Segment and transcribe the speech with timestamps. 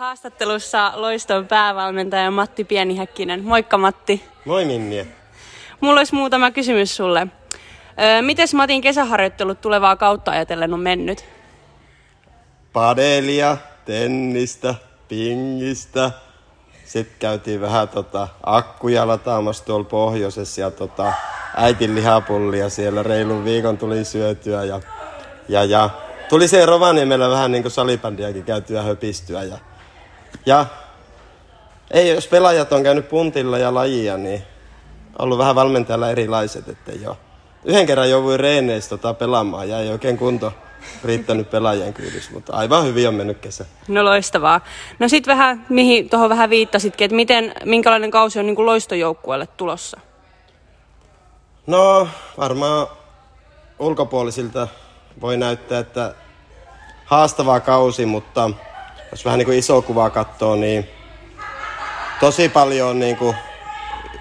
[0.00, 3.44] haastattelussa Loiston päävalmentaja Matti Pienihäkkinen.
[3.44, 4.24] Moikka Matti.
[4.44, 5.06] Moi Minni.
[5.80, 7.26] Mulla olisi muutama kysymys sulle.
[8.20, 11.24] Mites Matin kesäharjoittelut tulevaa kautta ajatellen on mennyt?
[12.72, 14.74] Padelia, tennistä,
[15.08, 16.10] pingistä.
[16.84, 21.12] Sitten käytiin vähän tota, akkuja lataamassa tuolla pohjoisessa ja tota,
[21.56, 24.80] äitin lihapullia siellä reilun viikon tuli syötyä ja,
[25.48, 25.90] ja, ja
[26.28, 29.58] tuli se Rovaniemellä vähän niin kuin salibändiäkin käytyä höpistyä ja,
[30.46, 30.66] ja
[31.90, 34.42] ei, jos pelaajat on käynyt puntilla ja lajia, niin
[35.18, 37.16] ollut vähän valmentajalla erilaiset, että joo.
[37.64, 40.52] Yhden kerran jouduin reeneistä tota pelaamaan ja ei oikein kunto
[41.04, 43.64] riittänyt pelaajien kyydissä, mutta aivan hyvin on mennyt kesä.
[43.88, 44.60] No loistavaa.
[44.98, 49.46] No sitten vähän, mihin tuohon vähän viittasitkin, että miten, minkälainen kausi on niin kuin loistojoukkueelle
[49.46, 50.00] tulossa?
[51.66, 52.08] No
[52.38, 52.86] varmaan
[53.78, 54.68] ulkopuolisilta
[55.20, 56.14] voi näyttää, että
[57.04, 58.50] haastava kausi, mutta
[59.10, 60.88] jos vähän niin kuin iso kuvaa katsoo, niin
[62.20, 63.36] tosi paljon niin kuin,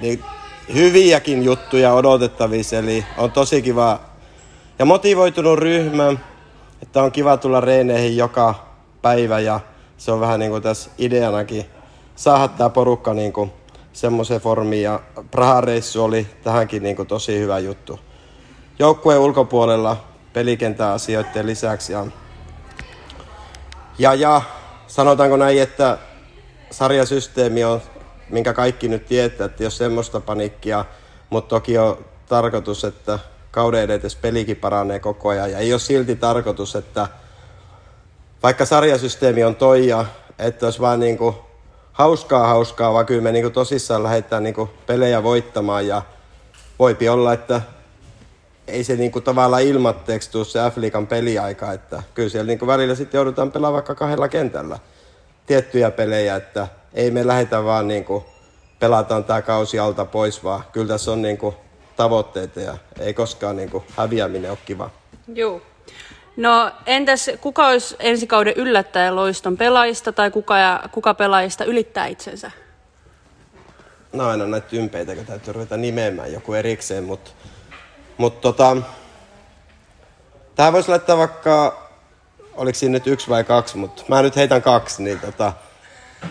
[0.00, 0.24] niin
[0.74, 4.00] hyviäkin juttuja odotettavissa, eli on tosi kiva
[4.78, 6.12] ja motivoitunut ryhmä,
[6.82, 8.54] että on kiva tulla reeneihin joka
[9.02, 9.60] päivä ja
[9.96, 11.66] se on vähän niin kuin tässä ideanakin
[12.16, 13.52] saada tämä porukka niin kuin
[13.92, 18.00] semmoiseen formiin ja Prahan reissu oli tähänkin niin kuin tosi hyvä juttu.
[18.78, 19.96] Joukkueen ulkopuolella
[20.32, 22.06] pelikentän asioiden lisäksi ja,
[23.98, 24.42] ja, ja
[24.86, 25.98] sanotaanko näin, että
[26.70, 27.82] sarjasysteemi on,
[28.30, 30.84] minkä kaikki nyt tietää, että jos semmoista panikkia,
[31.30, 33.18] mutta toki on tarkoitus, että
[33.50, 35.50] kauden edetessä pelikin paranee koko ajan.
[35.50, 37.08] Ja ei ole silti tarkoitus, että
[38.42, 40.04] vaikka sarjasysteemi on toi ja
[40.38, 41.36] että olisi vaan niin kuin
[41.92, 46.02] hauskaa hauskaa, vaan kyllä me niin kuin tosissaan lähdetään niin kuin pelejä voittamaan ja
[46.78, 47.62] voipi olla, että
[48.66, 52.66] ei se niin kuin tavallaan ilmatteeksi tule se F-liigan peliaika, että kyllä siellä niin kuin
[52.66, 54.78] välillä sitten joudutaan pelaamaan vaikka kahdella kentällä
[55.46, 58.24] tiettyjä pelejä, että ei me lähetä vaan niin kuin
[58.78, 61.54] pelataan tämä kausi alta pois, vaan kyllä tässä on niin kuin
[61.96, 64.90] tavoitteita ja ei koskaan niin kuin häviäminen ole kiva.
[65.34, 65.62] Joo.
[66.36, 72.06] No entäs kuka olisi ensi kauden yllättäjä loiston pelaajista tai kuka, ja, kuka pelaajista ylittää
[72.06, 72.50] itsensä?
[74.12, 77.30] No aina näitä tympeitä, kun täytyy ruveta nimeämään joku erikseen, mutta
[78.18, 78.76] mut tota,
[80.54, 81.82] tähän voisi laittaa vaikka,
[82.54, 85.52] oliko siinä nyt yksi vai kaksi, mutta mä nyt heitän kaksi, niin tota,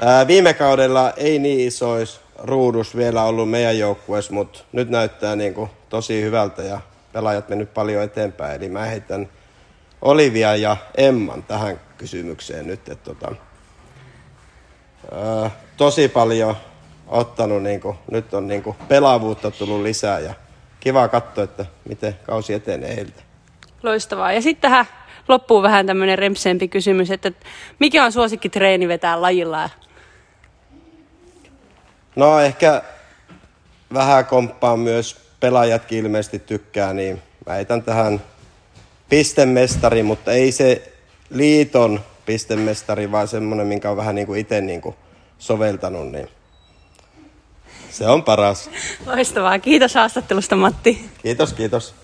[0.00, 5.68] ää, viime kaudella ei niin isois ruudus vielä ollut meidän joukkueessa, mutta nyt näyttää niin
[5.88, 6.80] tosi hyvältä ja
[7.12, 8.56] pelaajat mennyt paljon eteenpäin.
[8.56, 9.28] Eli mä heitän
[10.02, 12.88] Olivia ja Emman tähän kysymykseen nyt.
[12.88, 13.34] Että tota,
[15.12, 16.56] ää, tosi paljon
[17.06, 20.34] ottanut, niin kuin, nyt on niin kuin pelaavuutta tullut lisää ja
[20.84, 23.22] kiva katsoa, että miten kausi etenee heiltä.
[23.82, 24.32] Loistavaa.
[24.32, 24.86] Ja sitten tähän
[25.28, 27.32] loppuu vähän tämmöinen rempsempi kysymys, että
[27.78, 29.70] mikä on suosikki treeni vetää lajilla
[32.16, 32.82] No ehkä
[33.94, 38.22] vähän komppaan myös pelaajatkin ilmeisesti tykkää, niin väitän tähän
[39.08, 40.92] pistemestari, mutta ei se
[41.30, 44.94] liiton pistemestari, vaan semmoinen, minkä on vähän niin kuin itse niin kuin
[45.38, 46.28] soveltanut, niin
[47.94, 48.70] se on paras.
[49.06, 49.58] Loistavaa.
[49.58, 51.10] Kiitos haastattelusta, Matti.
[51.22, 51.94] Kiitos, kiitos.